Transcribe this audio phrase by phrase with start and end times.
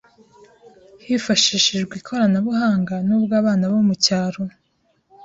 [1.05, 4.41] hifashishijwe ikoranabuhanga, n’ubwo abana bo mu cyaro